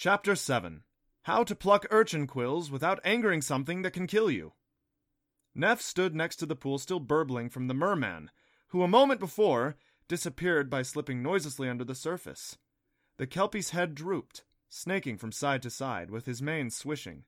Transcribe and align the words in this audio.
Chapter 0.00 0.36
7 0.36 0.84
How 1.22 1.42
to 1.42 1.56
Pluck 1.56 1.84
Urchin 1.90 2.28
Quills 2.28 2.70
Without 2.70 3.00
Angering 3.02 3.42
Something 3.42 3.82
That 3.82 3.94
Can 3.94 4.06
Kill 4.06 4.30
You. 4.30 4.52
Nef 5.56 5.82
stood 5.82 6.14
next 6.14 6.36
to 6.36 6.46
the 6.46 6.54
pool, 6.54 6.78
still 6.78 7.00
burbling 7.00 7.48
from 7.48 7.66
the 7.66 7.74
merman, 7.74 8.30
who 8.68 8.84
a 8.84 8.86
moment 8.86 9.18
before 9.18 9.74
disappeared 10.06 10.70
by 10.70 10.82
slipping 10.82 11.20
noiselessly 11.20 11.68
under 11.68 11.82
the 11.82 11.96
surface. 11.96 12.58
The 13.16 13.26
kelpie's 13.26 13.70
head 13.70 13.96
drooped, 13.96 14.44
snaking 14.68 15.18
from 15.18 15.32
side 15.32 15.62
to 15.62 15.68
side, 15.70 16.12
with 16.12 16.26
his 16.26 16.40
mane 16.40 16.70
swishing. 16.70 17.24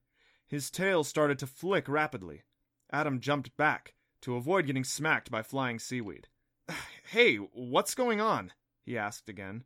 His 0.46 0.70
tail 0.70 1.02
started 1.02 1.40
to 1.40 1.48
flick 1.48 1.88
rapidly. 1.88 2.44
Adam 2.92 3.18
jumped 3.18 3.56
back 3.56 3.94
to 4.20 4.36
avoid 4.36 4.66
getting 4.66 4.84
smacked 4.84 5.28
by 5.28 5.42
flying 5.42 5.80
seaweed. 5.80 6.28
Hey, 7.10 7.34
what's 7.34 7.96
going 7.96 8.20
on? 8.20 8.52
he 8.84 8.96
asked 8.96 9.28
again. 9.28 9.64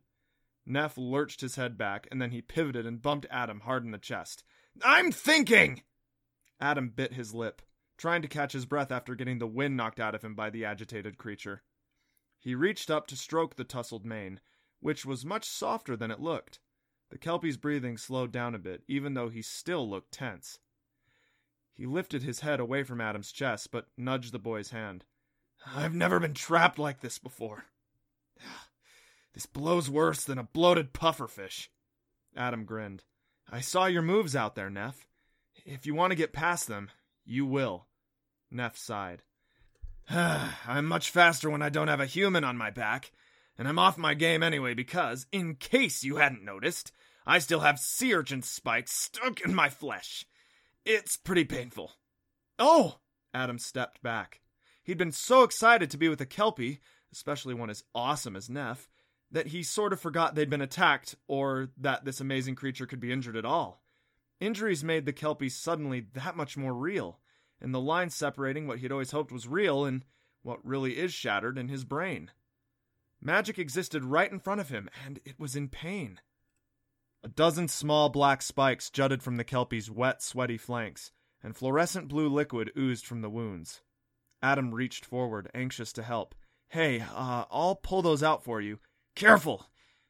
Nef 0.65 0.97
lurched 0.97 1.41
his 1.41 1.55
head 1.55 1.77
back, 1.77 2.07
and 2.09 2.21
then 2.21 2.31
he 2.31 2.41
pivoted 2.41 2.85
and 2.85 3.01
bumped 3.01 3.27
Adam 3.29 3.61
hard 3.61 3.83
in 3.83 3.91
the 3.91 3.97
chest. 3.97 4.43
I'm 4.83 5.11
thinking! 5.11 5.83
Adam 6.59 6.89
bit 6.89 7.13
his 7.13 7.33
lip, 7.33 7.61
trying 7.97 8.21
to 8.21 8.27
catch 8.27 8.53
his 8.53 8.65
breath 8.65 8.91
after 8.91 9.15
getting 9.15 9.39
the 9.39 9.47
wind 9.47 9.77
knocked 9.77 9.99
out 9.99 10.15
of 10.15 10.23
him 10.23 10.35
by 10.35 10.49
the 10.49 10.65
agitated 10.65 11.17
creature. 11.17 11.63
He 12.39 12.55
reached 12.55 12.89
up 12.89 13.07
to 13.07 13.15
stroke 13.15 13.55
the 13.55 13.63
tousled 13.63 14.05
mane, 14.05 14.39
which 14.79 15.05
was 15.05 15.25
much 15.25 15.45
softer 15.45 15.95
than 15.95 16.11
it 16.11 16.19
looked. 16.19 16.59
The 17.09 17.17
Kelpie's 17.17 17.57
breathing 17.57 17.97
slowed 17.97 18.31
down 18.31 18.55
a 18.55 18.59
bit, 18.59 18.83
even 18.87 19.13
though 19.13 19.29
he 19.29 19.41
still 19.41 19.89
looked 19.89 20.11
tense. 20.11 20.59
He 21.73 21.85
lifted 21.85 22.23
his 22.23 22.39
head 22.39 22.59
away 22.59 22.83
from 22.83 23.01
Adam's 23.01 23.31
chest, 23.31 23.71
but 23.71 23.87
nudged 23.97 24.31
the 24.31 24.39
boy's 24.39 24.69
hand. 24.69 25.05
I've 25.65 25.93
never 25.93 26.19
been 26.19 26.33
trapped 26.33 26.79
like 26.79 27.01
this 27.01 27.19
before. 27.19 27.65
This 29.35 29.45
blows 29.45 29.89
worse 29.89 30.23
than 30.23 30.37
a 30.37 30.43
bloated 30.43 30.93
pufferfish. 30.93 31.67
Adam 32.37 32.63
grinned. 32.63 33.03
I 33.51 33.59
saw 33.59 33.85
your 33.85 34.01
moves 34.01 34.33
out 34.33 34.55
there, 34.55 34.69
Nef. 34.69 35.05
If 35.65 35.85
you 35.85 35.93
want 35.93 36.11
to 36.11 36.15
get 36.15 36.31
past 36.31 36.69
them, 36.69 36.89
you 37.25 37.45
will. 37.45 37.85
Nef 38.49 38.77
sighed. 38.77 39.23
I'm 40.09 40.85
much 40.85 41.09
faster 41.09 41.49
when 41.49 41.61
I 41.61 41.69
don't 41.69 41.89
have 41.89 41.99
a 41.99 42.05
human 42.05 42.45
on 42.45 42.57
my 42.57 42.69
back, 42.69 43.11
and 43.57 43.67
I'm 43.67 43.77
off 43.77 43.97
my 43.97 44.13
game 44.13 44.41
anyway 44.41 44.73
because, 44.73 45.27
in 45.33 45.55
case 45.55 46.03
you 46.03 46.15
hadn't 46.15 46.45
noticed, 46.45 46.93
I 47.25 47.39
still 47.39 47.59
have 47.59 47.77
sea 47.77 48.13
urchin 48.13 48.41
spikes 48.41 48.93
stuck 48.93 49.41
in 49.41 49.53
my 49.53 49.67
flesh. 49.67 50.25
It's 50.85 51.17
pretty 51.17 51.43
painful. 51.43 51.91
Oh! 52.57 52.99
Adam 53.33 53.59
stepped 53.59 54.01
back. 54.01 54.39
He'd 54.81 54.97
been 54.97 55.11
so 55.11 55.43
excited 55.43 55.89
to 55.91 55.97
be 55.97 56.07
with 56.07 56.21
a 56.21 56.25
Kelpie, 56.25 56.79
especially 57.11 57.53
one 57.53 57.69
as 57.69 57.83
awesome 57.93 58.37
as 58.37 58.49
Nef, 58.49 58.87
that 59.31 59.47
he 59.47 59.63
sort 59.63 59.93
of 59.93 59.99
forgot 59.99 60.35
they'd 60.35 60.49
been 60.49 60.61
attacked 60.61 61.15
or 61.27 61.69
that 61.77 62.05
this 62.05 62.21
amazing 62.21 62.55
creature 62.55 62.85
could 62.85 62.99
be 62.99 63.11
injured 63.11 63.35
at 63.35 63.45
all. 63.45 63.83
Injuries 64.39 64.83
made 64.83 65.05
the 65.05 65.13
Kelpie 65.13 65.49
suddenly 65.49 66.05
that 66.13 66.35
much 66.35 66.57
more 66.57 66.73
real, 66.73 67.19
and 67.61 67.73
the 67.73 67.79
line 67.79 68.09
separating 68.09 68.67
what 68.67 68.79
he'd 68.79 68.91
always 68.91 69.11
hoped 69.11 69.31
was 69.31 69.47
real 69.47 69.85
and 69.85 70.03
what 70.43 70.65
really 70.65 70.97
is 70.97 71.13
shattered 71.13 71.57
in 71.57 71.69
his 71.69 71.83
brain. 71.83 72.31
Magic 73.21 73.57
existed 73.57 74.03
right 74.03 74.31
in 74.31 74.39
front 74.39 74.61
of 74.61 74.69
him, 74.69 74.89
and 75.05 75.19
it 75.25 75.39
was 75.39 75.55
in 75.55 75.67
pain. 75.69 76.19
A 77.23 77.27
dozen 77.27 77.67
small 77.67 78.09
black 78.09 78.43
spikes 78.43 78.91
jutted 78.91 79.23
from 79.23 79.37
the 79.37 79.43
Kelpie's 79.43 79.89
wet, 79.89 80.21
sweaty 80.21 80.57
flanks, 80.57 81.11
and 81.41 81.55
fluorescent 81.55 82.07
blue 82.07 82.29
liquid 82.29 82.71
oozed 82.77 83.05
from 83.05 83.21
the 83.21 83.29
wounds. 83.29 83.81
Adam 84.43 84.75
reached 84.75 85.05
forward, 85.05 85.49
anxious 85.55 85.91
to 85.93 86.03
help. 86.03 86.35
Hey, 86.69 86.99
uh, 86.99 87.45
I'll 87.49 87.75
pull 87.75 88.03
those 88.03 88.21
out 88.21 88.43
for 88.43 88.61
you. 88.61 88.79
Careful! 89.15 89.67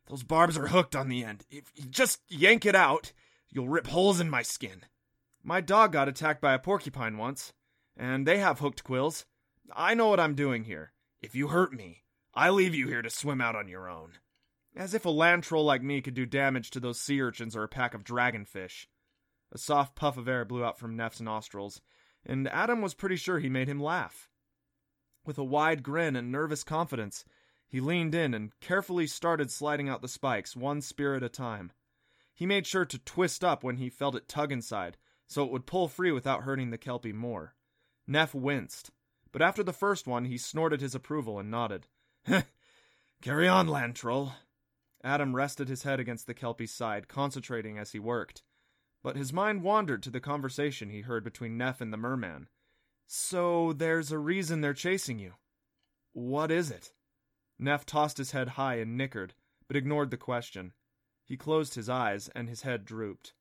Those 0.08 0.24
barbs 0.24 0.58
are 0.58 0.68
hooked 0.68 0.96
on 0.96 1.10
the 1.10 1.24
end. 1.24 1.46
If 1.50 1.72
you 1.76 1.86
just 1.86 2.22
yank 2.28 2.66
it 2.66 2.76
out, 2.76 3.14
you'll 3.50 3.70
rip 3.70 3.88
holes 3.88 4.20
in 4.20 4.30
my 4.30 4.42
skin. 4.42 4.84
My 5.44 5.62
dog 5.62 5.92
got 5.92 6.08
attacked 6.08 6.42
by 6.42 6.54
a 6.54 6.60
porcupine 6.60 7.18
once, 7.18 7.54
and 7.96 8.28
they 8.28 8.40
have 8.40 8.60
hooked 8.60 8.84
quills. 8.84 9.26
I 9.72 9.94
know 9.94 10.10
what 10.10 10.20
I'm 10.20 10.36
doing 10.36 10.64
here. 10.64 10.92
If 11.22 11.36
you 11.36 11.48
hurt 11.48 11.74
me, 11.74 12.04
I 12.34 12.50
leave 12.50 12.76
you 12.76 12.88
here 12.88 13.02
to 13.02 13.10
swim 13.10 13.42
out 13.42 13.56
on 13.56 13.68
your 13.68 13.90
own. 13.90 14.14
As 14.76 14.94
if 14.94 15.06
a 15.06 15.10
land 15.10 15.44
troll 15.44 15.64
like 15.64 15.82
me 15.82 16.02
could 16.02 16.16
do 16.16 16.26
damage 16.26 16.70
to 16.72 16.80
those 16.80 17.00
sea 17.00 17.22
urchins 17.22 17.56
or 17.56 17.64
a 17.64 17.70
pack 17.70 17.94
of 17.94 18.04
dragonfish. 18.04 18.88
A 19.52 19.58
soft 19.58 19.96
puff 19.96 20.18
of 20.18 20.28
air 20.28 20.44
blew 20.46 20.66
out 20.66 20.78
from 20.78 20.98
Nef's 20.98 21.22
nostrils, 21.22 21.82
and 22.26 22.48
Adam 22.50 22.82
was 22.82 22.94
pretty 22.94 23.16
sure 23.16 23.40
he 23.40 23.50
made 23.50 23.70
him 23.70 23.80
laugh. 23.82 24.30
With 25.26 25.38
a 25.38 25.44
wide 25.44 25.82
grin 25.82 26.16
and 26.16 26.32
nervous 26.32 26.64
confidence, 26.64 27.24
he 27.68 27.80
leaned 27.80 28.16
in 28.16 28.34
and 28.34 28.58
carefully 28.60 29.08
started 29.08 29.52
sliding 29.52 29.90
out 29.90 30.02
the 30.02 30.08
spikes, 30.08 30.56
one 30.56 30.82
spear 30.82 31.16
at 31.16 31.24
a 31.24 31.30
time. 31.30 31.72
He 32.34 32.46
made 32.46 32.68
sure 32.68 32.86
to 32.86 33.00
twist 33.00 33.44
up 33.44 33.64
when 33.64 33.78
he 33.78 33.90
felt 33.90 34.16
it 34.16 34.28
tug 34.28 34.52
inside, 34.52 34.98
so 35.28 35.44
it 35.44 35.52
would 35.52 35.66
pull 35.66 35.88
free 35.88 36.12
without 36.12 36.44
hurting 36.44 36.70
the 36.70 36.78
Kelpie 36.78 37.14
more. 37.14 37.56
Nef 38.08 38.36
winced, 38.36 38.92
but 39.32 39.42
after 39.42 39.64
the 39.64 39.74
first 39.74 40.08
one, 40.08 40.26
he 40.26 40.38
snorted 40.38 40.82
his 40.82 40.96
approval 40.96 41.40
and 41.40 41.50
nodded. 41.50 41.88
Carry 43.22 43.48
on, 43.48 43.68
land 43.68 43.96
troll. 43.96 44.34
Adam 45.04 45.36
rested 45.36 45.68
his 45.68 45.84
head 45.84 46.00
against 46.00 46.28
the 46.28 46.34
Kelpie's 46.34 46.72
side, 46.72 47.08
concentrating 47.08 47.78
as 47.78 47.92
he 47.92 48.00
worked. 48.00 48.44
But 49.04 49.16
his 49.16 49.34
mind 49.34 49.62
wandered 49.62 50.02
to 50.04 50.10
the 50.10 50.20
conversation 50.20 50.90
he 50.90 51.02
heard 51.02 51.24
between 51.24 51.58
Nef 51.58 51.82
and 51.82 51.92
the 51.94 51.98
merman. 51.98 52.48
So 53.08 53.74
there's 53.74 54.12
a 54.12 54.18
reason 54.18 54.62
they're 54.62 54.74
chasing 54.74 55.20
you. 55.20 55.34
What 56.14 56.50
is 56.50 56.72
it? 56.72 56.92
Nef 57.58 57.86
tossed 57.86 58.18
his 58.18 58.32
head 58.32 58.50
high 58.50 58.76
and 58.76 58.98
nickered, 58.98 59.34
but 59.68 59.78
ignored 59.78 60.12
the 60.12 60.18
question. 60.18 60.74
He 61.24 61.38
closed 61.38 61.76
his 61.76 61.90
eyes, 61.90 62.30
and 62.36 62.50
his 62.50 62.62
head 62.62 62.86
drooped. 62.86 63.34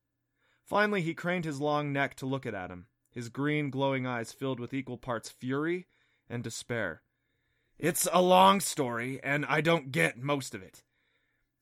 Finally, 0.63 1.01
he 1.01 1.13
craned 1.13 1.45
his 1.45 1.61
long 1.61 1.93
neck 1.93 2.15
to 2.15 2.25
look 2.25 2.45
at 2.45 2.55
Adam, 2.55 2.87
his 3.11 3.29
green, 3.29 3.69
glowing 3.69 4.07
eyes 4.07 4.31
filled 4.31 4.59
with 4.59 4.73
equal 4.73 4.97
parts 4.97 5.29
fury 5.29 5.87
and 6.29 6.43
despair. 6.43 7.03
It's 7.77 8.07
a 8.11 8.21
long 8.21 8.61
story, 8.61 9.19
and 9.23 9.45
I 9.45 9.61
don't 9.61 9.91
get 9.91 10.17
most 10.17 10.55
of 10.55 10.63
it. 10.63 10.81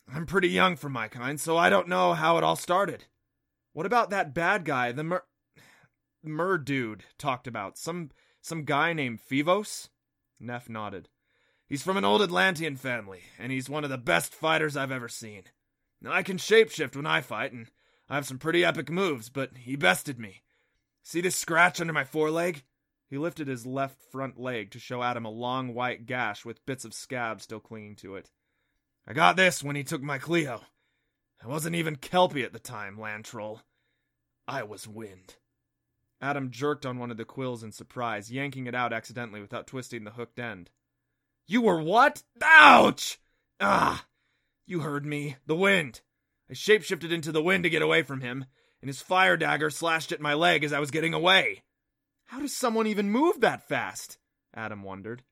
I'm 0.07 0.25
pretty 0.25 0.49
young 0.49 0.75
for 0.75 0.89
my 0.89 1.07
kind, 1.07 1.39
so 1.39 1.57
I 1.57 1.69
don't 1.69 1.87
know 1.87 2.13
how 2.13 2.37
it 2.37 2.43
all 2.43 2.55
started. 2.55 3.05
What 3.73 3.85
about 3.85 4.09
that 4.11 4.33
bad 4.33 4.63
guy, 4.63 4.91
the 4.91 5.03
mer... 5.03 5.23
mer 6.23 6.57
dude 6.57 7.05
talked 7.17 7.47
about? 7.47 7.77
Some 7.77 8.11
some 8.41 8.65
guy 8.65 8.93
named 8.93 9.21
Phevos? 9.21 9.89
Nef 10.39 10.69
nodded. 10.69 11.09
He's 11.73 11.81
from 11.81 11.97
an 11.97 12.05
old 12.05 12.21
Atlantean 12.21 12.75
family, 12.75 13.23
and 13.39 13.51
he's 13.51 13.67
one 13.67 13.83
of 13.83 13.89
the 13.89 13.97
best 13.97 14.35
fighters 14.35 14.77
I've 14.77 14.91
ever 14.91 15.09
seen. 15.09 15.45
Now, 16.03 16.11
I 16.11 16.21
can 16.21 16.37
shapeshift 16.37 16.95
when 16.95 17.07
I 17.07 17.21
fight, 17.21 17.51
and 17.51 17.65
I 18.07 18.13
have 18.13 18.27
some 18.27 18.37
pretty 18.37 18.63
epic 18.63 18.91
moves, 18.91 19.29
but 19.29 19.57
he 19.57 19.75
bested 19.75 20.19
me. 20.19 20.43
See 21.01 21.19
this 21.19 21.35
scratch 21.35 21.81
under 21.81 21.91
my 21.91 22.03
foreleg? 22.03 22.61
He 23.09 23.17
lifted 23.17 23.47
his 23.47 23.65
left 23.65 24.03
front 24.11 24.39
leg 24.39 24.69
to 24.69 24.79
show 24.79 25.01
Adam 25.01 25.25
a 25.25 25.31
long 25.31 25.73
white 25.73 26.05
gash 26.05 26.45
with 26.45 26.63
bits 26.67 26.85
of 26.85 26.93
scab 26.93 27.41
still 27.41 27.59
clinging 27.59 27.95
to 27.95 28.17
it. 28.17 28.29
I 29.07 29.13
got 29.13 29.35
this 29.35 29.63
when 29.63 29.75
he 29.75 29.83
took 29.83 30.03
my 30.03 30.19
Cleo. 30.19 30.61
I 31.43 31.47
wasn't 31.47 31.75
even 31.75 31.95
Kelpie 31.95 32.43
at 32.43 32.53
the 32.53 32.59
time, 32.59 32.99
land. 32.99 33.27
I 34.47 34.61
was 34.61 34.87
wind. 34.87 35.37
Adam 36.21 36.51
jerked 36.51 36.85
on 36.85 36.99
one 36.99 37.09
of 37.09 37.17
the 37.17 37.25
quills 37.25 37.63
in 37.63 37.71
surprise, 37.71 38.31
yanking 38.31 38.67
it 38.67 38.75
out 38.75 38.93
accidentally 38.93 39.41
without 39.41 39.65
twisting 39.65 40.03
the 40.03 40.11
hooked 40.11 40.37
end. 40.37 40.69
You 41.45 41.61
were 41.61 41.81
what? 41.81 42.23
Ouch! 42.41 43.19
Ah! 43.59 44.05
You 44.65 44.79
heard 44.79 45.05
me. 45.05 45.37
The 45.45 45.55
wind. 45.55 46.01
I 46.49 46.53
shapeshifted 46.53 47.11
into 47.11 47.31
the 47.31 47.43
wind 47.43 47.63
to 47.63 47.69
get 47.69 47.81
away 47.81 48.03
from 48.03 48.21
him, 48.21 48.45
and 48.81 48.89
his 48.89 49.01
fire 49.01 49.37
dagger 49.37 49.69
slashed 49.69 50.11
at 50.11 50.21
my 50.21 50.33
leg 50.33 50.63
as 50.63 50.71
I 50.71 50.79
was 50.79 50.91
getting 50.91 51.13
away. 51.13 51.63
How 52.25 52.39
does 52.39 52.55
someone 52.55 52.87
even 52.87 53.09
move 53.09 53.41
that 53.41 53.67
fast? 53.67 54.17
Adam 54.53 54.83
wondered. 54.83 55.23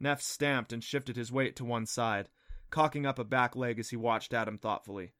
Nef 0.00 0.20
stamped 0.20 0.72
and 0.72 0.82
shifted 0.82 1.16
his 1.16 1.30
weight 1.30 1.54
to 1.56 1.64
one 1.64 1.86
side, 1.86 2.28
cocking 2.70 3.06
up 3.06 3.18
a 3.18 3.24
back 3.24 3.54
leg 3.54 3.78
as 3.78 3.90
he 3.90 3.96
watched 3.96 4.34
Adam 4.34 4.58
thoughtfully. 4.58 5.12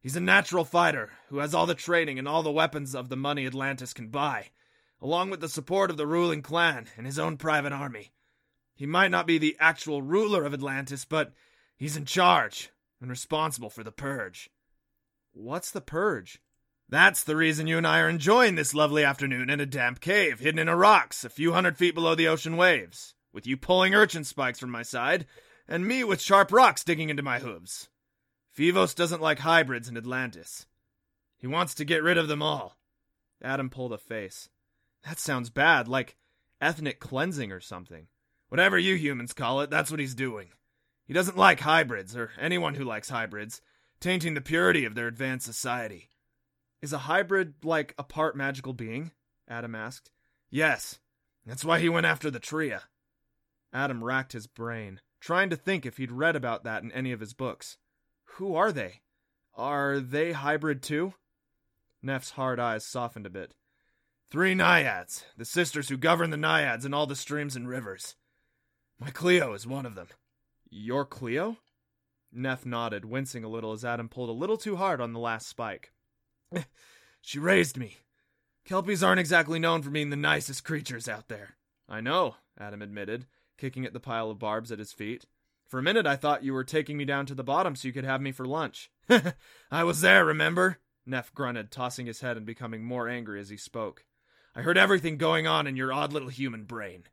He's 0.00 0.16
a 0.16 0.20
natural 0.20 0.64
fighter 0.64 1.10
who 1.28 1.38
has 1.38 1.54
all 1.54 1.66
the 1.66 1.74
training 1.74 2.18
and 2.18 2.28
all 2.28 2.42
the 2.42 2.52
weapons 2.52 2.94
of 2.94 3.08
the 3.08 3.16
money 3.16 3.46
Atlantis 3.46 3.94
can 3.94 4.08
buy, 4.08 4.50
along 5.00 5.30
with 5.30 5.40
the 5.40 5.48
support 5.48 5.90
of 5.90 5.96
the 5.96 6.06
ruling 6.06 6.42
clan 6.42 6.88
and 6.96 7.06
his 7.06 7.18
own 7.18 7.36
private 7.36 7.72
army. 7.72 8.12
He 8.78 8.86
might 8.86 9.10
not 9.10 9.26
be 9.26 9.38
the 9.38 9.56
actual 9.58 10.02
ruler 10.02 10.44
of 10.44 10.54
Atlantis, 10.54 11.04
but 11.04 11.32
he's 11.76 11.96
in 11.96 12.04
charge 12.04 12.70
and 13.00 13.10
responsible 13.10 13.70
for 13.70 13.82
the 13.82 13.90
purge. 13.90 14.50
What's 15.32 15.72
the 15.72 15.80
purge? 15.80 16.40
That's 16.88 17.24
the 17.24 17.34
reason 17.34 17.66
you 17.66 17.76
and 17.76 17.86
I 17.88 17.98
are 17.98 18.08
enjoying 18.08 18.54
this 18.54 18.74
lovely 18.74 19.02
afternoon 19.02 19.50
in 19.50 19.58
a 19.58 19.66
damp 19.66 20.00
cave 20.00 20.38
hidden 20.38 20.60
in 20.60 20.68
a 20.68 20.76
rocks 20.76 21.24
a 21.24 21.28
few 21.28 21.52
hundred 21.52 21.76
feet 21.76 21.96
below 21.96 22.14
the 22.14 22.28
ocean 22.28 22.56
waves, 22.56 23.16
with 23.32 23.48
you 23.48 23.56
pulling 23.56 23.96
urchin 23.96 24.22
spikes 24.22 24.60
from 24.60 24.70
my 24.70 24.84
side, 24.84 25.26
and 25.66 25.84
me 25.84 26.04
with 26.04 26.22
sharp 26.22 26.52
rocks 26.52 26.84
digging 26.84 27.10
into 27.10 27.20
my 27.20 27.40
hooves. 27.40 27.88
Phevos 28.56 28.94
doesn't 28.94 29.20
like 29.20 29.40
hybrids 29.40 29.88
in 29.88 29.96
Atlantis. 29.96 30.66
He 31.36 31.48
wants 31.48 31.74
to 31.74 31.84
get 31.84 32.04
rid 32.04 32.16
of 32.16 32.28
them 32.28 32.42
all. 32.42 32.78
Adam 33.42 33.70
pulled 33.70 33.92
a 33.92 33.98
face. 33.98 34.48
That 35.02 35.18
sounds 35.18 35.50
bad, 35.50 35.88
like 35.88 36.16
ethnic 36.60 37.00
cleansing 37.00 37.50
or 37.50 37.60
something. 37.60 38.06
Whatever 38.48 38.78
you 38.78 38.94
humans 38.94 39.32
call 39.32 39.60
it, 39.60 39.70
that's 39.70 39.90
what 39.90 40.00
he's 40.00 40.14
doing. 40.14 40.48
He 41.04 41.14
doesn't 41.14 41.36
like 41.36 41.60
hybrids, 41.60 42.16
or 42.16 42.30
anyone 42.38 42.74
who 42.74 42.84
likes 42.84 43.08
hybrids, 43.08 43.60
tainting 44.00 44.34
the 44.34 44.40
purity 44.40 44.84
of 44.84 44.94
their 44.94 45.06
advanced 45.06 45.46
society. 45.46 46.10
Is 46.80 46.92
a 46.92 46.98
hybrid 46.98 47.54
like 47.64 47.94
a 47.98 48.04
part 48.04 48.36
magical 48.36 48.72
being? 48.72 49.12
Adam 49.48 49.74
asked. 49.74 50.10
Yes. 50.50 50.98
That's 51.44 51.64
why 51.64 51.80
he 51.80 51.88
went 51.88 52.06
after 52.06 52.30
the 52.30 52.38
Tria. 52.38 52.82
Adam 53.72 54.04
racked 54.04 54.32
his 54.32 54.46
brain, 54.46 55.00
trying 55.20 55.50
to 55.50 55.56
think 55.56 55.84
if 55.84 55.96
he'd 55.96 56.12
read 56.12 56.36
about 56.36 56.64
that 56.64 56.82
in 56.82 56.92
any 56.92 57.12
of 57.12 57.20
his 57.20 57.32
books. 57.34 57.78
Who 58.36 58.54
are 58.54 58.72
they? 58.72 59.00
Are 59.54 59.98
they 59.98 60.32
hybrid 60.32 60.82
too? 60.82 61.14
Nef's 62.02 62.30
hard 62.30 62.60
eyes 62.60 62.84
softened 62.84 63.26
a 63.26 63.30
bit. 63.30 63.54
Three 64.30 64.54
naiads, 64.54 65.24
the 65.36 65.44
sisters 65.44 65.88
who 65.88 65.96
govern 65.96 66.30
the 66.30 66.36
naiads 66.36 66.84
in 66.84 66.94
all 66.94 67.06
the 67.06 67.16
streams 67.16 67.56
and 67.56 67.68
rivers. 67.68 68.14
My 69.00 69.10
Cleo 69.10 69.52
is 69.52 69.66
one 69.66 69.86
of 69.86 69.94
them. 69.94 70.08
Your 70.70 71.04
Cleo? 71.04 71.58
Nef 72.32 72.66
nodded, 72.66 73.04
wincing 73.04 73.44
a 73.44 73.48
little 73.48 73.72
as 73.72 73.84
Adam 73.84 74.08
pulled 74.08 74.28
a 74.28 74.32
little 74.32 74.56
too 74.56 74.76
hard 74.76 75.00
on 75.00 75.12
the 75.12 75.20
last 75.20 75.48
spike. 75.48 75.92
she 77.20 77.38
raised 77.38 77.76
me. 77.76 77.98
Kelpies 78.68 79.02
aren't 79.02 79.20
exactly 79.20 79.58
known 79.58 79.82
for 79.82 79.90
being 79.90 80.10
the 80.10 80.16
nicest 80.16 80.64
creatures 80.64 81.08
out 81.08 81.28
there. 81.28 81.56
I 81.88 82.00
know, 82.00 82.36
Adam 82.58 82.82
admitted, 82.82 83.26
kicking 83.56 83.86
at 83.86 83.92
the 83.92 84.00
pile 84.00 84.30
of 84.30 84.38
barbs 84.38 84.70
at 84.70 84.78
his 84.78 84.92
feet. 84.92 85.24
For 85.68 85.78
a 85.78 85.82
minute 85.82 86.06
I 86.06 86.16
thought 86.16 86.44
you 86.44 86.52
were 86.52 86.64
taking 86.64 86.96
me 86.96 87.04
down 87.04 87.24
to 87.26 87.34
the 87.34 87.44
bottom 87.44 87.76
so 87.76 87.88
you 87.88 87.94
could 87.94 88.04
have 88.04 88.20
me 88.20 88.32
for 88.32 88.44
lunch. 88.44 88.90
I 89.70 89.84
was 89.84 90.00
there, 90.00 90.24
remember? 90.24 90.78
Nef 91.06 91.32
grunted, 91.32 91.70
tossing 91.70 92.06
his 92.06 92.20
head 92.20 92.36
and 92.36 92.44
becoming 92.44 92.84
more 92.84 93.08
angry 93.08 93.40
as 93.40 93.48
he 93.48 93.56
spoke. 93.56 94.04
I 94.54 94.62
heard 94.62 94.76
everything 94.76 95.16
going 95.16 95.46
on 95.46 95.66
in 95.66 95.76
your 95.76 95.92
odd 95.92 96.12
little 96.12 96.28
human 96.28 96.64
brain. 96.64 97.04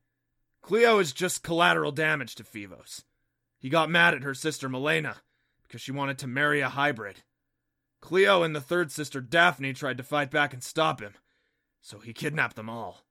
Cleo 0.66 0.98
is 0.98 1.14
just 1.14 1.44
collateral 1.44 1.92
damage 1.92 2.34
to 2.34 2.44
Phevos. 2.44 3.04
He 3.60 3.70
got 3.70 3.88
mad 3.88 4.16
at 4.16 4.24
her 4.24 4.34
sister 4.34 4.68
Melena 4.68 5.18
because 5.62 5.80
she 5.80 5.92
wanted 5.92 6.18
to 6.18 6.28
marry 6.28 6.60
a 6.62 6.70
hybrid. 6.70 7.22
Cleo 8.02 8.42
and 8.42 8.56
the 8.56 8.60
third 8.60 8.92
sister 8.92 9.22
Daphne 9.22 9.74
tried 9.74 9.98
to 9.98 10.04
fight 10.04 10.32
back 10.32 10.56
and 10.56 10.64
stop 10.64 11.02
him, 11.02 11.14
so 11.82 12.00
he 12.00 12.14
kidnapped 12.14 12.56
them 12.56 12.68
all. 12.68 13.04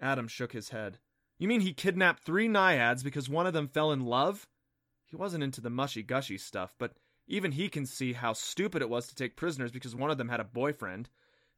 Adam 0.00 0.28
shook 0.28 0.52
his 0.52 0.70
head. 0.70 0.96
You 1.36 1.46
mean 1.46 1.60
he 1.60 1.74
kidnapped 1.74 2.22
three 2.22 2.48
naiads 2.48 3.02
because 3.02 3.28
one 3.28 3.46
of 3.46 3.52
them 3.52 3.68
fell 3.68 3.92
in 3.92 4.06
love? 4.06 4.48
He 5.04 5.14
wasn't 5.14 5.44
into 5.44 5.60
the 5.60 5.68
mushy 5.68 6.02
gushy 6.02 6.38
stuff, 6.38 6.74
but 6.78 6.92
even 7.26 7.52
he 7.52 7.68
can 7.68 7.84
see 7.84 8.14
how 8.14 8.32
stupid 8.32 8.80
it 8.80 8.88
was 8.88 9.08
to 9.08 9.14
take 9.14 9.36
prisoners 9.36 9.72
because 9.72 9.94
one 9.94 10.10
of 10.10 10.16
them 10.16 10.30
had 10.30 10.40
a 10.40 10.44
boyfriend. 10.44 11.10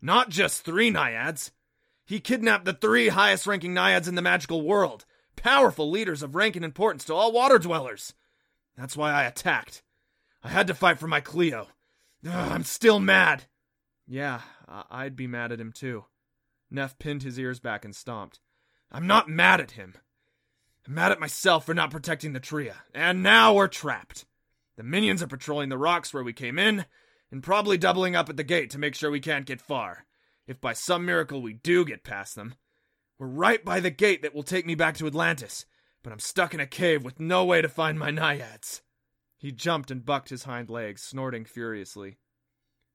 Not 0.03 0.29
just 0.29 0.65
three 0.65 0.91
naiads. 0.91 1.53
He 2.05 2.19
kidnapped 2.19 2.65
the 2.65 2.73
three 2.73 3.11
highest 3.11 3.47
ranking 3.47 3.75
naiads 3.75 4.09
in 4.09 4.17
the 4.17 4.23
magical 4.23 4.63
world, 4.63 5.05
powerful 5.41 5.91
leaders 5.91 6.23
of 6.23 6.35
rank 6.35 6.55
and 6.55 6.65
importance 6.65 7.05
to 7.07 7.15
all 7.15 7.33
water 7.33 7.59
dwellers. 7.59 8.15
That's 8.77 8.97
why 8.97 9.13
I 9.13 9.25
attacked. 9.25 9.83
I 10.43 10.49
had 10.49 10.67
to 10.69 10.75
fight 10.75 10.99
for 10.99 11.09
my 11.09 11.21
Cleo. 11.21 11.69
Ugh, 12.27 12.53
I'm 12.53 12.65
still 12.65 13.01
mad. 13.01 13.45
Yeah, 14.07 14.41
I'd 14.69 15.17
be 15.17 15.27
mad 15.27 15.53
at 15.53 15.61
him 15.61 15.73
too. 15.73 16.05
Nef 16.71 16.99
pinned 16.99 17.23
his 17.23 17.39
ears 17.39 17.61
back 17.61 17.85
and 17.85 17.95
stomped. 17.95 18.41
I'm 18.93 19.07
not 19.07 19.29
mad 19.29 19.61
at 19.61 19.73
him. 19.73 19.95
I'm 20.87 20.95
mad 20.95 21.13
at 21.13 21.21
myself 21.21 21.67
for 21.67 21.75
not 21.75 21.91
protecting 21.91 22.33
the 22.33 22.41
Tria, 22.41 22.77
and 22.95 23.23
now 23.23 23.55
we're 23.55 23.69
trapped. 23.69 24.27
The 24.77 24.83
minions 24.83 25.23
are 25.23 25.27
patrolling 25.29 25.69
the 25.69 25.79
rocks 25.79 26.13
where 26.13 26.25
we 26.25 26.33
came 26.33 26.59
in, 26.59 26.87
and 27.31 27.43
probably 27.43 27.79
doubling 27.79 28.17
up 28.17 28.29
at 28.29 28.37
the 28.37 28.45
gate 28.45 28.71
to 28.71 28.79
make 28.79 28.95
sure 28.95 29.11
we 29.11 29.21
can't 29.21 29.47
get 29.47 29.61
far. 29.61 30.07
If 30.47 30.61
by 30.61 30.73
some 30.73 31.05
miracle 31.05 31.43
we 31.43 31.53
do 31.53 31.85
get 31.85 32.03
past 32.03 32.35
them, 32.35 32.55
we're 33.21 33.27
right 33.27 33.63
by 33.63 33.81
the 33.81 33.91
gate 33.91 34.23
that 34.23 34.35
will 34.35 34.43
take 34.43 34.65
me 34.65 34.75
back 34.75 34.97
to 34.97 35.07
Atlantis, 35.07 35.67
but 36.03 36.11
I'm 36.11 36.19
stuck 36.19 36.55
in 36.55 36.61
a 36.61 36.67
cave 36.67 37.05
with 37.05 37.21
no 37.21 37.45
way 37.45 37.61
to 37.61 37.69
find 37.69 37.99
my 37.99 38.11
naiads. 38.11 38.81
He 39.37 39.53
jumped 39.53 39.91
and 39.91 40.07
bucked 40.07 40.31
his 40.31 40.45
hind 40.45 40.71
legs, 40.71 41.03
snorting 41.03 41.45
furiously. 41.45 42.17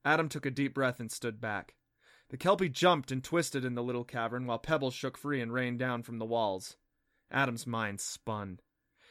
Adam 0.04 0.28
took 0.28 0.48
a 0.48 0.52
deep 0.52 0.74
breath 0.74 1.00
and 1.00 1.12
stood 1.12 1.40
back. 1.40 1.76
The 2.30 2.38
Kelpie 2.38 2.70
jumped 2.70 3.12
and 3.12 3.24
twisted 3.24 3.64
in 3.64 3.76
the 3.76 3.84
little 3.84 4.04
cavern 4.04 4.48
while 4.48 4.58
pebbles 4.58 4.96
shook 4.96 5.16
free 5.16 5.42
and 5.42 5.54
rained 5.54 5.78
down 5.78 6.02
from 6.02 6.18
the 6.18 6.26
walls. 6.26 6.76
Adam's 7.30 7.68
mind 7.68 8.02
spun. 8.02 8.60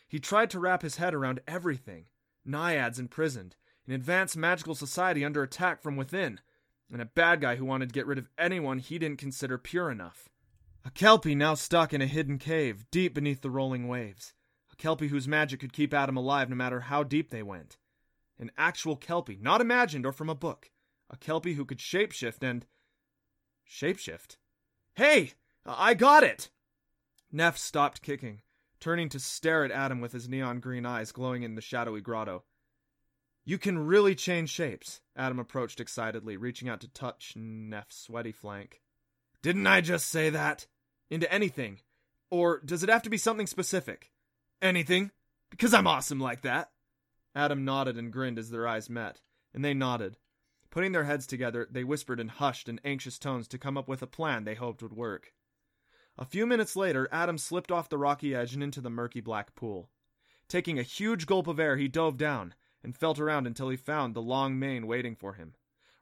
He 0.09 0.19
tried 0.19 0.51
to 0.51 0.59
wrap 0.59 0.83
his 0.83 0.97
head 0.97 1.15
around 1.15 1.41
everything 1.47 2.07
naiads 2.45 2.99
imprisoned, 2.99 3.55
an 3.87 3.93
advanced 3.93 4.37
magical 4.37 4.75
society 4.75 5.25
under 5.25 5.45
attack 5.45 5.81
from 5.81 5.95
within, 5.95 6.41
and 6.93 7.01
a 7.01 7.07
bad 7.07 7.41
guy 7.41 7.55
who 7.55 7.65
wanted 7.65 7.91
to 7.91 7.95
get 7.95 8.07
rid 8.07 8.19
of 8.19 8.29
anyone 8.37 8.79
he 8.81 8.99
didn't 8.99 9.19
consider 9.19 9.57
pure 9.57 9.93
enough. 9.93 10.29
A 10.87 10.91
Kelpie 10.91 11.35
now 11.35 11.55
stuck 11.55 11.95
in 11.95 12.03
a 12.03 12.07
hidden 12.07 12.39
cave, 12.39 12.85
deep 12.91 13.15
beneath 13.15 13.41
the 13.41 13.51
rolling 13.51 13.89
waves. 13.89 14.35
A 14.71 14.77
Kelpie 14.77 15.09
whose 15.09 15.27
magic 15.27 15.61
could 15.61 15.73
keep 15.73 15.95
Adam 15.95 16.17
alive 16.17 16.51
no 16.51 16.57
matter 16.57 16.81
how 16.81 17.03
deep 17.03 17.31
they 17.31 17.43
went. 17.43 17.79
An 18.39 18.51
actual 18.59 18.95
Kelpie, 18.95 19.39
not 19.41 19.63
imagined 19.63 20.05
or 20.05 20.13
from 20.13 20.29
a 20.29 20.35
book. 20.35 20.71
A 21.09 21.17
Kelpie 21.17 21.55
who 21.55 21.65
could 21.65 21.79
shapeshift 21.79 22.43
and. 22.43 22.67
Shapeshift? 23.67 24.37
Hey! 24.95 25.33
I 25.65 25.95
got 25.95 26.23
it! 26.23 26.51
Nef 27.33 27.57
stopped 27.57 28.03
kicking, 28.03 28.43
turning 28.79 29.09
to 29.09 29.19
stare 29.19 29.65
at 29.65 29.71
Adam 29.71 30.03
with 30.03 30.13
his 30.13 30.29
neon 30.29 30.61
green 30.61 30.85
eyes 30.85 31.13
glowing 31.13 31.43
in 31.45 31.55
the 31.55 31.63
shadowy 31.63 32.03
grotto. 32.03 32.45
You 33.47 33.57
can 33.57 33.79
really 33.79 34.15
change 34.15 34.51
shapes, 34.51 35.01
Adam 35.17 35.39
approached 35.39 35.81
excitedly, 35.81 36.37
reaching 36.37 36.69
out 36.69 36.81
to 36.83 36.89
touch 36.89 37.35
Nef's 37.37 37.97
sweaty 37.97 38.33
flank. 38.33 38.83
Didn't 39.43 39.67
I 39.67 39.81
just 39.81 40.11
say 40.11 40.31
that? 40.31 40.67
Into 41.15 41.33
anything. 41.33 41.79
Or 42.29 42.61
does 42.65 42.83
it 42.83 42.89
have 42.89 43.05
to 43.05 43.09
be 43.09 43.19
something 43.19 43.47
specific? 43.47 44.11
Anything. 44.61 45.13
Because 45.49 45.73
I'm 45.73 45.87
awesome 45.87 46.19
like 46.19 46.43
that. 46.43 46.73
Adam 47.37 47.65
nodded 47.65 47.97
and 47.97 48.13
grinned 48.13 48.37
as 48.37 48.51
their 48.51 48.67
eyes 48.67 48.91
met, 48.91 49.21
and 49.55 49.65
they 49.65 49.75
nodded. 49.75 50.17
Putting 50.71 50.91
their 50.91 51.05
heads 51.05 51.29
together, 51.29 51.69
they 51.71 51.85
whispered 51.85 52.19
in 52.19 52.27
hushed 52.27 52.69
and 52.69 52.81
anxious 52.85 53.17
tones 53.17 53.47
to 53.47 53.59
come 53.59 53.79
up 53.79 53.87
with 53.87 54.03
a 54.03 54.09
plan 54.09 54.43
they 54.43 54.57
hoped 54.57 54.83
would 54.83 54.93
work. 54.93 55.33
A 56.19 56.25
few 56.25 56.47
minutes 56.49 56.75
later, 56.75 57.09
Adam 57.13 57.39
slipped 57.39 57.71
off 57.71 57.89
the 57.89 57.97
rocky 57.97 58.35
edge 58.35 58.53
and 58.53 58.63
into 58.65 58.81
the 58.81 58.91
murky 58.91 59.21
black 59.21 59.55
pool. 59.55 59.91
Taking 60.49 60.81
a 60.81 60.83
huge 60.83 61.27
gulp 61.27 61.47
of 61.47 61.61
air, 61.61 61.77
he 61.77 61.87
dove 61.87 62.17
down 62.17 62.55
and 62.83 62.97
felt 62.97 63.21
around 63.21 63.47
until 63.47 63.69
he 63.69 63.77
found 63.77 64.15
the 64.15 64.21
long 64.21 64.59
mane 64.59 64.89
waiting 64.89 65.15
for 65.15 65.35
him. 65.35 65.55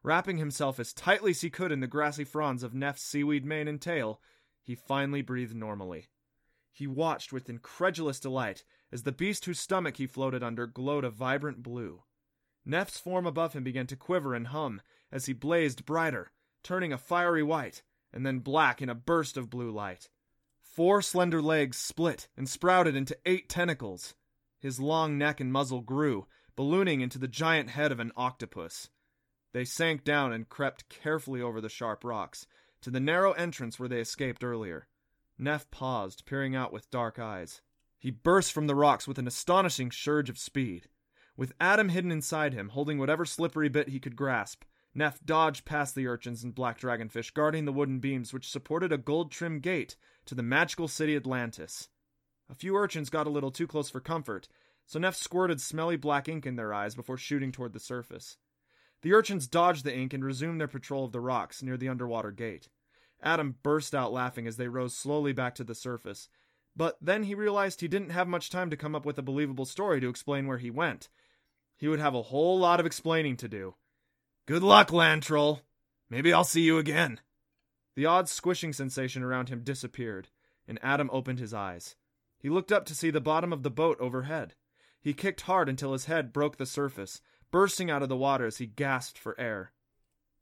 Wrapping 0.03 0.39
himself 0.39 0.81
as 0.81 0.95
tightly 0.95 1.33
as 1.33 1.43
he 1.43 1.51
could 1.51 1.71
in 1.71 1.81
the 1.81 1.87
grassy 1.87 2.25
fronds 2.25 2.63
of 2.63 2.73
Nef's 2.73 3.03
seaweed 3.03 3.45
mane 3.45 3.69
and 3.69 3.79
tail, 3.79 4.19
he 4.63 4.75
finally 4.75 5.23
breathed 5.23 5.55
normally. 5.55 6.09
He 6.73 6.87
watched 6.87 7.33
with 7.33 7.51
incredulous 7.51 8.19
delight 8.19 8.65
as 8.91 9.03
the 9.03 9.13
beast 9.13 9.45
whose 9.45 9.61
stomach 9.61 9.97
he 9.97 10.07
floated 10.07 10.43
under 10.43 10.67
glowed 10.67 11.05
a 11.05 11.11
vibrant 11.11 11.63
blue. 11.63 12.05
Nef's 12.65 12.99
form 12.99 13.27
above 13.27 13.53
him 13.53 13.65
began 13.65 13.87
to 13.89 13.97
quiver 13.97 14.35
and 14.35 14.49
hum 14.49 14.81
as 15.11 15.27
he 15.27 15.33
blazed 15.33 15.85
brighter, 15.85 16.31
turning 16.63 16.93
a 16.93 16.99
fiery 16.99 17.43
white 17.43 17.83
and 18.13 18.25
then 18.25 18.39
black 18.39 18.81
in 18.81 18.89
a 18.89 18.95
burst 18.95 19.37
of 19.37 19.51
blue 19.51 19.71
light. 19.71 20.09
Four 20.61 21.03
slender 21.03 21.43
legs 21.43 21.77
split 21.77 22.29
and 22.37 22.49
sprouted 22.49 22.97
into 22.97 23.19
eight 23.27 23.49
tentacles. 23.49 24.15
His 24.59 24.81
long 24.81 25.19
neck 25.19 25.41
and 25.41 25.53
muzzle 25.53 25.81
grew, 25.81 26.27
ballooning 26.57 27.01
into 27.01 27.19
the 27.19 27.29
giant 27.29 27.71
head 27.71 27.93
of 27.93 28.01
an 28.01 28.13
octopus. 28.17 28.89
They 29.53 29.65
sank 29.65 30.05
down 30.05 30.33
and 30.33 30.49
crept 30.49 30.89
carefully 30.89 31.43
over 31.43 31.61
the 31.61 31.69
sharp 31.69 32.05
rocks, 32.05 32.47
to 32.83 32.91
the 32.91 33.01
narrow 33.01 33.33
entrance 33.33 33.79
where 33.79 33.89
they 33.89 34.01
escaped 34.01 34.45
earlier. 34.45 34.87
Nef 35.39 35.71
paused, 35.71 36.25
peering 36.27 36.55
out 36.55 36.73
with 36.73 36.91
dark 36.91 37.19
eyes. 37.19 37.63
He 37.99 38.11
burst 38.11 38.53
from 38.53 38.67
the 38.67 38.75
rocks 38.75 39.09
with 39.09 39.19
an 39.19 39.27
astonishing 39.27 39.91
surge 39.91 40.29
of 40.29 40.39
speed. 40.39 40.89
With 41.37 41.55
Adam 41.61 41.89
hidden 41.89 42.13
inside 42.13 42.53
him, 42.53 42.71
holding 42.71 42.99
whatever 42.99 43.25
slippery 43.25 43.69
bit 43.69 43.89
he 43.89 44.01
could 44.01 44.17
grasp, 44.17 44.65
Nef 44.95 45.25
dodged 45.25 45.65
past 45.65 45.95
the 45.95 46.07
urchins 46.07 46.45
and 46.45 46.55
black 46.55 46.79
dragonfish 46.79 47.33
guarding 47.33 47.65
the 47.65 47.73
wooden 47.73 47.99
beams 47.99 48.33
which 48.33 48.51
supported 48.51 48.93
a 48.93 48.99
gold 48.99 49.31
trimmed 49.31 49.63
gate 49.63 49.97
to 50.27 50.35
the 50.35 50.43
magical 50.43 50.89
city 50.89 51.17
Atlantis. 51.17 51.89
A 52.51 52.55
few 52.55 52.77
urchins 52.77 53.09
got 53.09 53.27
a 53.27 53.31
little 53.31 53.51
too 53.51 53.67
close 53.67 53.89
for 53.89 54.01
comfort, 54.01 54.49
so 54.85 54.99
Nef 54.99 55.17
squirted 55.17 55.61
smelly 55.61 55.97
black 55.97 56.29
ink 56.29 56.45
in 56.45 56.57
their 56.57 56.75
eyes 56.75 56.95
before 56.95 57.17
shooting 57.17 57.53
toward 57.53 57.73
the 57.73 57.81
surface. 57.81 58.37
The 59.03 59.13
urchins 59.13 59.49
dodged 59.49 59.85
the 59.85 59.95
ink 59.95 60.15
and 60.15 60.25
resumed 60.25 60.61
their 60.61 60.69
patrol 60.69 61.05
of 61.05 61.13
the 61.13 61.21
rocks 61.21 61.63
near 61.63 61.77
the 61.77 61.89
underwater 61.89 62.31
gate. 62.31 62.69
Adam 63.23 63.57
burst 63.63 63.95
out 63.95 64.13
laughing 64.13 64.47
as 64.47 64.57
they 64.57 64.69
rose 64.69 64.97
slowly 64.97 65.33
back 65.33 65.55
to 65.57 65.65
the 65.65 65.75
surface, 65.75 66.29
but 66.75 66.97
then 67.01 67.25
he 67.25 67.35
realized 67.35 67.81
he 67.81 67.89
didn't 67.89 68.11
have 68.11 68.27
much 68.27 68.51
time 68.51 68.71
to 68.71 68.77
come 68.77 68.95
up 68.95 69.05
with 69.05 69.19
a 69.19 69.23
believable 69.23 69.65
story 69.65 70.01
to 70.01 70.09
explain 70.09 70.47
where 70.47 70.59
he 70.59 70.71
went. 70.71 71.09
He 71.77 71.89
would 71.89 72.01
have 72.01 72.15
a 72.15 72.23
whole 72.23 72.59
lot 72.59 72.81
of 72.81 72.87
explaining 72.87 73.37
to 73.39 73.49
do. 73.49 73.75
Good 74.47 74.63
luck, 74.63 74.93
land 74.93 75.23
troll. 75.23 75.61
Maybe 76.09 76.33
I'll 76.33 76.45
see 76.45 76.63
you 76.63 76.79
again. 76.79 77.21
The 77.95 78.07
odd 78.07 78.29
squishing 78.29 78.73
sensation 78.73 79.23
around 79.23 79.49
him 79.49 79.63
disappeared, 79.63 80.29
and 80.67 80.79
Adam 80.83 81.11
opened 81.13 81.39
his 81.39 81.53
eyes. 81.53 81.97
He 82.39 82.49
looked 82.49 82.73
up 82.73 82.87
to 82.87 82.95
see 82.95 83.11
the 83.11 83.21
bottom 83.21 83.53
of 83.53 83.63
the 83.63 83.71
boat 83.71 83.99
overhead. 84.01 84.55
He 85.01 85.13
kicked 85.13 85.43
hard 85.43 85.69
until 85.69 85.93
his 85.93 86.07
head 86.07 86.33
broke 86.33 86.57
the 86.57 86.67
surface, 86.67 87.21
bursting 87.53 87.89
out 87.89 88.03
of 88.03 88.09
the 88.09 88.17
water 88.17 88.47
as 88.47 88.59
he 88.59 88.67
gasped 88.67 89.17
for 89.17 89.39
air. 89.39 89.73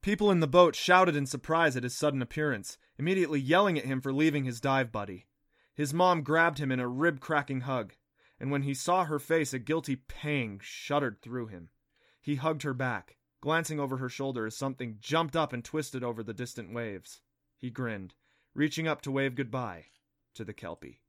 People 0.00 0.30
in 0.30 0.40
the 0.40 0.46
boat 0.46 0.74
shouted 0.74 1.14
in 1.14 1.26
surprise 1.26 1.76
at 1.76 1.82
his 1.82 1.94
sudden 1.94 2.22
appearance, 2.22 2.78
immediately 2.98 3.38
yelling 3.38 3.78
at 3.78 3.84
him 3.84 4.00
for 4.00 4.14
leaving 4.14 4.44
his 4.44 4.62
dive 4.62 4.90
buddy. 4.90 5.26
His 5.74 5.92
mom 5.92 6.22
grabbed 6.22 6.56
him 6.56 6.72
in 6.72 6.80
a 6.80 6.88
rib 6.88 7.20
cracking 7.20 7.60
hug, 7.62 7.92
and 8.38 8.50
when 8.50 8.62
he 8.62 8.72
saw 8.72 9.04
her 9.04 9.18
face, 9.18 9.52
a 9.52 9.58
guilty 9.58 9.96
pang 9.96 10.58
shuddered 10.62 11.20
through 11.20 11.48
him. 11.48 11.68
He 12.22 12.36
hugged 12.36 12.62
her 12.62 12.72
back. 12.72 13.18
glancing 13.40 13.80
over 13.80 13.96
her 13.96 14.08
shoulder 14.08 14.46
as 14.46 14.56
something 14.56 14.98
jumped 15.00 15.34
up 15.34 15.52
and 15.52 15.64
twisted 15.64 16.04
over 16.04 16.22
the 16.22 16.34
distant 16.34 16.72
waves. 16.72 17.20
He 17.56 17.70
grinned, 17.70 18.14
reaching 18.54 18.86
up 18.86 19.02
to 19.02 19.10
wave 19.10 19.34
goodbye 19.34 19.86
to 20.34 20.44
the 20.44 20.52
Kelpie. 20.52 21.00